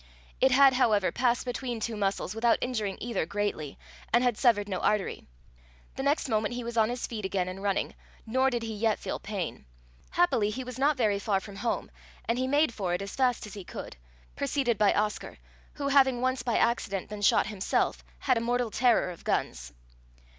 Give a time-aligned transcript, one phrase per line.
[0.39, 3.77] It had, however, passed between two muscles without injuring either greatly,
[4.11, 5.25] and had severed no artery.
[5.95, 7.93] The next moment he was on his feet again and running,
[8.25, 9.63] nor did he yet feel pain.
[10.09, 11.91] Happily he was not very far from home,
[12.25, 13.95] and he made for it as fast as he could
[14.35, 15.37] preceded by Oscar,
[15.75, 19.71] who, having once by accident been shot himself, had a mortal terror of guns.